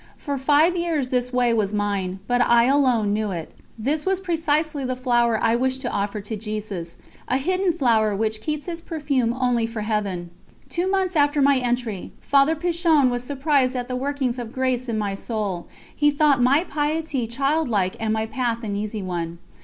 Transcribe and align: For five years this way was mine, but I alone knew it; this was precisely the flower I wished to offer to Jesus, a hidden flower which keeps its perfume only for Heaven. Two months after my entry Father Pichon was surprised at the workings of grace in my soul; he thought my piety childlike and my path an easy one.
For 0.17 0.35
five 0.39 0.75
years 0.75 1.09
this 1.09 1.31
way 1.31 1.53
was 1.53 1.73
mine, 1.73 2.21
but 2.25 2.41
I 2.41 2.63
alone 2.65 3.13
knew 3.13 3.29
it; 3.29 3.53
this 3.77 4.03
was 4.03 4.19
precisely 4.19 4.83
the 4.83 4.95
flower 4.95 5.39
I 5.39 5.55
wished 5.55 5.79
to 5.81 5.91
offer 5.91 6.21
to 6.21 6.35
Jesus, 6.35 6.97
a 7.27 7.37
hidden 7.37 7.71
flower 7.71 8.15
which 8.15 8.41
keeps 8.41 8.67
its 8.67 8.81
perfume 8.81 9.31
only 9.31 9.67
for 9.67 9.81
Heaven. 9.81 10.31
Two 10.69 10.89
months 10.89 11.15
after 11.15 11.39
my 11.39 11.57
entry 11.57 12.13
Father 12.19 12.55
Pichon 12.55 13.11
was 13.11 13.23
surprised 13.23 13.75
at 13.75 13.87
the 13.87 13.95
workings 13.95 14.39
of 14.39 14.51
grace 14.53 14.89
in 14.89 14.97
my 14.97 15.13
soul; 15.13 15.67
he 15.95 16.09
thought 16.09 16.41
my 16.41 16.63
piety 16.63 17.27
childlike 17.27 17.95
and 17.99 18.11
my 18.11 18.25
path 18.25 18.63
an 18.63 18.75
easy 18.75 19.03
one. 19.03 19.37